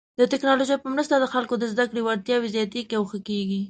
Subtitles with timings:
[0.19, 3.59] د ټکنالوژۍ په مرسته د خلکو د زده کړې وړتیاوې زیاتېږي او ښه کیږي.